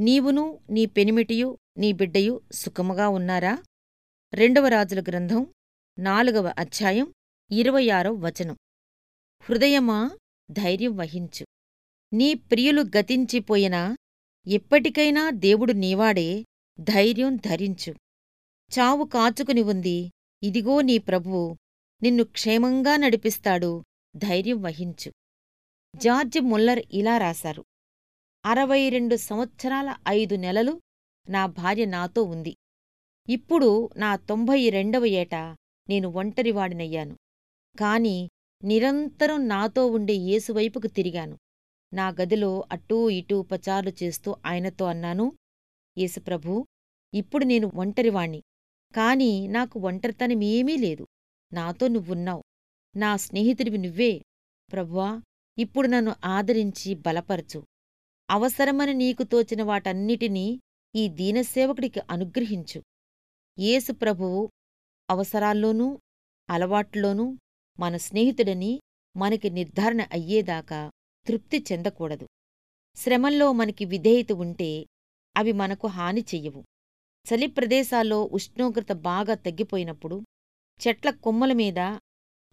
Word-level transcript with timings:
నీ 0.00 0.86
పెనిమిటియు 0.86 1.58
నీ 1.78 1.92
బిడ్డయు 1.92 2.40
సుఖముగా 2.52 3.08
ఉన్నారా? 3.08 3.62
రెండవ 4.34 4.68
రాజుల 4.68 5.00
గ్రంథం 5.00 5.54
నాలుగవ 5.98 6.54
అధ్యాయం 6.58 7.12
ఇరవై 7.50 7.88
ఆరవ 7.88 8.12
వచనం. 8.12 8.56
హృదయమా 9.40 10.10
ధైర్యం 10.50 10.96
వహించు. 10.96 11.46
నీ 12.12 12.34
ప్రియులు 12.34 12.82
గతించిపోయినా 12.82 13.96
ఎప్పటికైనా 14.46 15.30
దేవుడు 15.30 15.72
నీవాడే 15.72 16.44
ధైర్యం 16.80 17.36
ధరించు. 17.36 17.94
చావు 18.78 19.04
కాచుకుని 19.04 19.62
ఉంది 19.62 20.10
ఇదిగో 20.42 20.80
నీ 20.80 20.98
ప్రభువు 20.98 21.56
నిన్ను 22.02 22.24
క్షేమంగా 22.24 22.96
నడిపిస్తాడు 22.96 23.84
ధైర్యం 24.16 24.62
వహించు. 24.62 25.12
జార్జ్ 25.96 26.40
ముల్లర్ 26.40 26.82
ఇలా 26.90 27.18
రాశారు. 27.18 27.64
అరవై 28.44 28.88
రెండు 28.88 29.16
సంవత్సరాల 29.16 29.96
ఐదు 30.08 30.34
నెలలు 30.34 30.80
నా 31.28 31.46
భార్య 31.46 31.84
నాతో 31.84 32.22
ఉంది. 32.22 32.56
ఇప్పుడు 33.28 33.90
నా 33.96 34.16
తొంభై 34.16 34.70
రెండవ 34.70 35.04
ఏట 35.04 35.34
నేను 35.88 36.08
ఒంటరివాడినయ్యాను. 36.08 37.16
కాని 37.80 38.28
నిరంతరం 38.64 39.48
నాతో 39.48 39.86
ఉండే 39.86 40.14
యేసువైపుకు 40.14 40.86
తిరిగాను. 40.86 41.38
నా 41.94 42.08
గదిలో 42.08 42.64
అటూ 42.72 43.10
ఇటూ 43.10 43.42
పచార్లు 43.42 43.92
చేస్తూ 44.02 44.36
ఆయనతో 44.46 44.84
అన్నాను 44.84 45.32
యేసుప్రభూ 45.98 46.66
ఇప్పుడు 47.14 47.44
నేను 47.44 47.70
ఒంటరివాణ్ణి. 47.74 48.42
కాని 48.94 49.48
నాకు 49.48 49.80
ఒంటరితనమేమీ 49.80 50.76
లేదు. 50.76 51.06
నాతో 51.52 51.88
నువ్వున్నావు. 51.88 52.42
నా 52.96 53.16
స్నేహితుడివి 53.16 53.78
నువ్వే. 53.78 54.22
ప్రభువా 54.72 55.22
ఇప్పుడు 55.58 55.86
నన్ను 55.86 56.14
ఆదరించి 56.24 56.94
బలపరచు. 56.94 57.69
అవసరమని 58.30 58.94
నీకు 58.94 59.22
తోచిన 59.22 59.62
వాటన్నిటినీ 59.62 60.60
ఈ 60.96 61.08
దీనసేవకుడికి 61.08 62.00
అనుగ్రహించు. 62.10 62.82
యేసు 63.58 63.92
ప్రభువు 63.92 64.50
అవసరాల్లోనూ 65.10 65.98
అలవాట్లోనూ 66.50 67.36
మన 67.80 67.96
స్నేహితుడని 67.96 68.80
మనకి 69.16 69.50
నిర్ధారణ 69.50 70.00
అయ్యేదాకా 70.12 70.90
తృప్తి 71.26 71.64
చెందకూడదు. 71.72 72.28
శ్రమల్లో 72.96 73.52
మనకి 73.52 73.84
విధేయత 73.84 74.32
ఉంటే 74.32 74.86
అవి 75.36 75.52
మనకు 75.52 75.86
హాని 75.86 76.20
చెయ్యవు. 76.20 76.64
చలి 77.26 77.46
ప్రదేశాల్లో 77.46 78.24
ఉష్ణోగ్రత 78.24 78.92
బాగా 78.92 79.34
తగ్గిపోయినప్పుడు 79.34 80.22
చెట్ల 80.88 81.10
కొమ్మల 81.10 81.52
మీద 81.52 81.98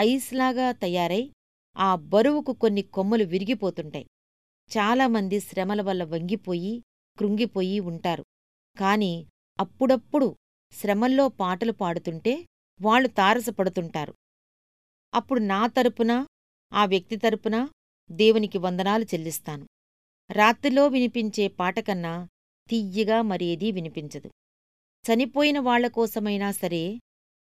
ఐస్లాగా 0.00 0.72
తయారై 0.72 1.32
ఆ 1.76 1.94
బరువుకు 1.94 2.52
కొన్ని 2.52 2.82
కొమ్మలు 2.82 3.24
విరిగిపోతుంటాయి. 3.24 4.06
చాలామంది 4.70 5.40
శ్రమల 5.40 5.82
వల్ల 5.82 6.04
వంగిపోయి 6.04 6.82
కృంగిపోయి 7.18 7.80
ఉంటారు. 7.80 8.24
కాని 8.78 9.26
అప్పుడప్పుడు 9.60 10.36
శ్రమల్లో 10.72 11.28
పాటలు 11.28 11.72
పాడుతుంటే 11.72 12.46
వాళ్ళు 12.82 13.08
తారసపడుతుంటారు. 13.08 14.14
అప్పుడు 15.14 15.40
నా 15.40 15.66
తరపున 15.66 16.26
ఆ 16.72 16.84
వ్యక్తి 16.84 17.16
తరపున 17.16 17.68
దేవునికి 18.10 18.58
వందనాలు 18.58 19.04
చెల్లిస్తాను. 19.04 19.66
రాత్రిలో 20.30 20.88
వినిపించే 20.88 21.48
పాటకన్నా 21.48 22.28
తియ్యగా 22.68 23.22
మరేదీ 23.22 23.72
వినిపించదు. 23.72 24.30
చనిపోయిన 25.04 25.58
వాళ్ళకోసమైనా 25.58 26.52
సరే 26.52 27.00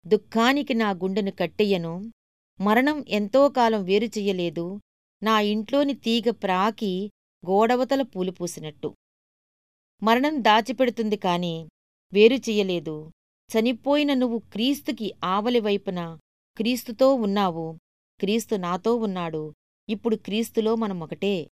దుఃఖానికి 0.06 0.74
నా 0.74 0.90
గుండెను 0.90 1.30
కట్టెయ్యను. 1.30 2.12
మరణం 2.60 3.04
ఎంతోకాలం 3.08 3.84
వేరుచెయ్యలేదు 3.84 4.62
వేరు 4.62 4.74
చెయ్యలేదు. 4.74 4.87
నా 5.22 5.40
ఇంట్లోని 5.40 5.94
తీగ 5.94 6.30
ప్రాకి 6.30 7.10
గోడవతల 7.46 8.02
పూలు 8.02 8.30
పూసినట్టు. 8.30 8.94
మరణం 10.02 10.44
దాచిపెడుతుంది 10.44 11.16
కాని 11.16 11.68
వేరు 12.12 12.34
చెయ్యలేదు. 12.34 13.10
చనిపోయిన 13.50 14.14
నువ్వు 14.14 14.38
క్రీస్తుకి 14.38 15.14
ఆవలివైపున 15.24 16.18
క్రీస్తుతో 16.56 17.14
ఉన్నావు. 17.14 17.78
క్రీస్తు 18.20 18.54
నాతో 18.54 18.94
ఉన్నాడు. 18.96 19.54
ఇప్పుడు 19.88 20.16
క్రీస్తులో 20.16 20.74
మనమొకటే. 20.74 21.50